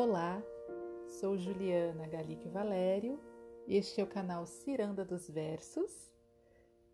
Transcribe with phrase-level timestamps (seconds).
[0.00, 0.40] Olá,
[1.08, 3.18] sou Juliana Galique Valério,
[3.66, 5.90] este é o canal Ciranda dos Versos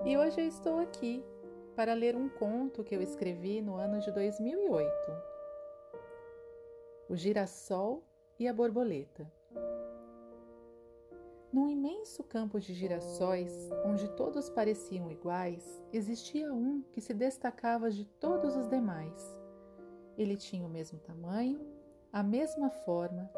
[0.07, 1.23] e hoje eu estou aqui
[1.77, 4.91] para ler um conto que eu escrevi no ano de 2008.
[7.11, 8.03] O Girassol
[8.39, 9.31] e a Borboleta.
[11.53, 18.07] Num imenso campo de girassóis, onde todos pareciam iguais, existia um que se destacava de
[18.07, 19.39] todos os demais.
[20.17, 21.84] Ele tinha o mesmo tamanho,
[22.15, 23.29] a mesma forma,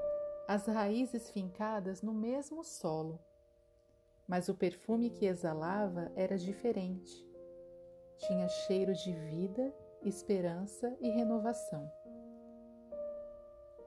[0.47, 3.19] as raízes fincadas no mesmo solo.
[4.29, 7.27] Mas o perfume que exalava era diferente.
[8.19, 11.91] Tinha cheiro de vida, esperança e renovação.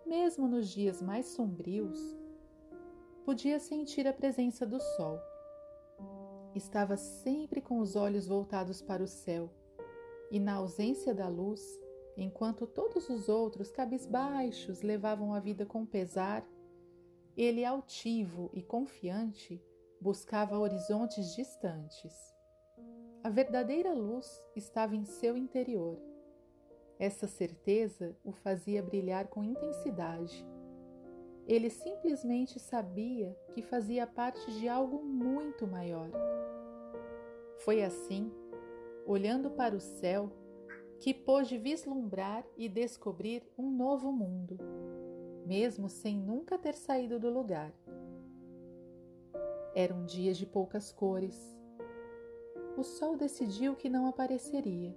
[0.07, 1.99] Mesmo nos dias mais sombrios,
[3.23, 5.19] podia sentir a presença do sol.
[6.55, 9.53] Estava sempre com os olhos voltados para o céu,
[10.31, 11.61] e na ausência da luz,
[12.21, 16.45] Enquanto todos os outros cabisbaixos levavam a vida com pesar,
[17.37, 19.63] ele, altivo e confiante,
[20.01, 22.13] buscava horizontes distantes.
[23.23, 25.97] A verdadeira luz estava em seu interior.
[26.99, 30.45] Essa certeza o fazia brilhar com intensidade.
[31.47, 36.09] Ele simplesmente sabia que fazia parte de algo muito maior.
[37.59, 38.29] Foi assim,
[39.05, 40.29] olhando para o céu,
[40.99, 44.57] que pôde vislumbrar e descobrir um novo mundo,
[45.45, 47.73] mesmo sem nunca ter saído do lugar.
[49.73, 51.57] Eram dias de poucas cores.
[52.77, 54.93] O sol decidiu que não apareceria,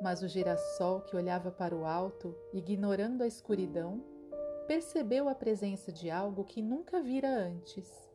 [0.00, 4.02] mas o girassol que olhava para o alto, ignorando a escuridão,
[4.66, 8.05] percebeu a presença de algo que nunca vira antes.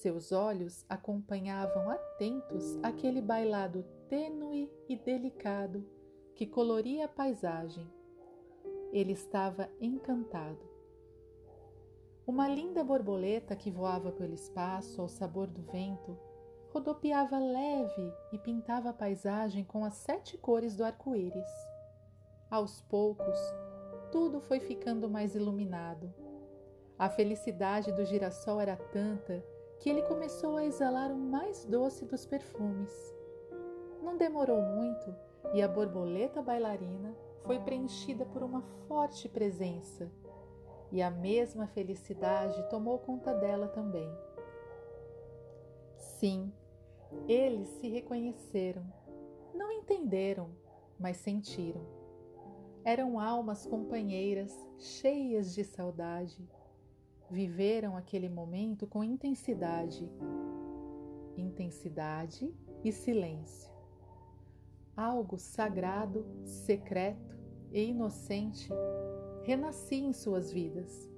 [0.00, 5.86] Seus olhos acompanhavam atentos aquele bailado tênue e delicado
[6.34, 7.86] que coloria a paisagem.
[8.94, 10.66] Ele estava encantado.
[12.26, 16.18] Uma linda borboleta que voava pelo espaço ao sabor do vento
[16.72, 21.50] rodopiava leve e pintava a paisagem com as sete cores do arco-íris.
[22.50, 23.38] Aos poucos,
[24.10, 26.10] tudo foi ficando mais iluminado.
[26.98, 29.44] A felicidade do girassol era tanta
[29.80, 32.92] que ele começou a exalar o mais doce dos perfumes.
[34.02, 35.14] Não demorou muito
[35.54, 40.12] e a borboleta bailarina foi preenchida por uma forte presença,
[40.92, 44.08] e a mesma felicidade tomou conta dela também.
[45.96, 46.52] Sim,
[47.26, 48.84] eles se reconheceram,
[49.54, 50.50] não entenderam,
[50.98, 51.80] mas sentiram.
[52.84, 56.46] Eram almas companheiras, cheias de saudade.
[57.30, 60.10] Viveram aquele momento com intensidade,
[61.36, 62.52] intensidade
[62.84, 63.70] e silêncio
[65.00, 67.38] algo sagrado, secreto
[67.72, 68.68] e inocente
[69.42, 71.08] renascia em suas vidas.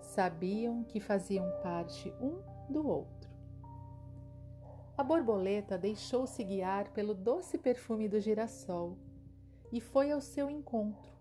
[0.00, 2.40] Sabiam que faziam parte um
[2.72, 3.28] do outro.
[4.96, 8.96] A borboleta deixou-se guiar pelo doce perfume do girassol
[9.70, 11.12] e foi ao seu encontro,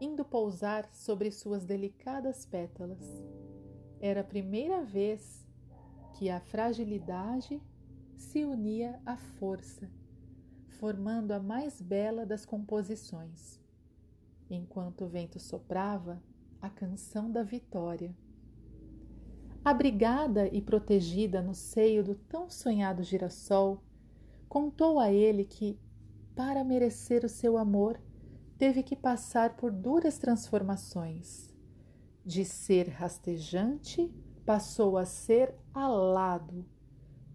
[0.00, 3.06] indo pousar sobre suas delicadas pétalas.
[4.00, 5.46] Era a primeira vez
[6.14, 7.62] que a fragilidade
[8.16, 9.88] se unia à força
[10.80, 13.60] formando a mais bela das composições.
[14.48, 16.22] Enquanto o vento soprava,
[16.60, 18.16] a canção da vitória.
[19.62, 23.82] Abrigada e protegida no seio do tão sonhado girassol,
[24.48, 25.78] contou a ele que,
[26.34, 28.00] para merecer o seu amor,
[28.56, 31.49] teve que passar por duras transformações.
[32.30, 34.08] De ser rastejante,
[34.46, 36.64] passou a ser alado,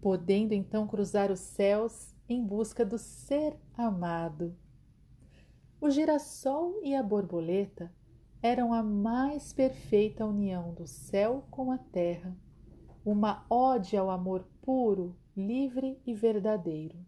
[0.00, 4.56] podendo então cruzar os céus em busca do ser amado.
[5.78, 7.92] O girassol e a borboleta
[8.40, 12.34] eram a mais perfeita união do céu com a terra,
[13.04, 16.98] uma ode ao amor puro, livre e verdadeiro.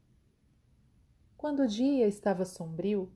[1.38, 3.10] Quando o dia estava sombrio,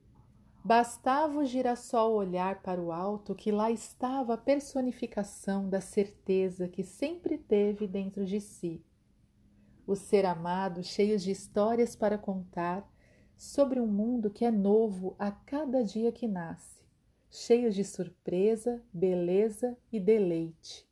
[0.63, 6.83] bastava o girassol olhar para o alto que lá estava a personificação da certeza que
[6.83, 8.81] sempre teve dentro de si
[9.85, 12.89] o ser amado, cheios de histórias para contar
[13.35, 16.81] sobre um mundo que é novo a cada dia que nasce,
[17.29, 20.87] cheios de surpresa, beleza e deleite.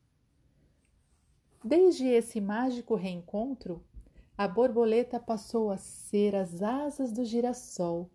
[1.64, 3.82] Desde esse mágico reencontro,
[4.38, 8.10] a borboleta passou a ser as asas do girassol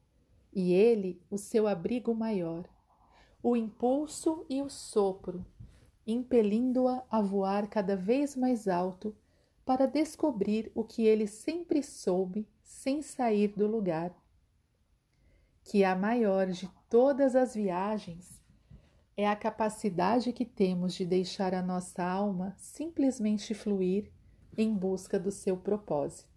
[0.57, 2.67] e ele o seu abrigo maior,
[3.43, 5.45] o impulso e o sopro,
[6.07, 9.15] impelindo-a a voar cada vez mais alto
[9.67, 14.17] para descobrir o que ele sempre soube sem sair do lugar.
[15.63, 18.41] Que a maior de todas as viagens
[19.15, 24.11] é a capacidade que temos de deixar a nossa alma simplesmente fluir
[24.57, 26.36] em busca do seu propósito.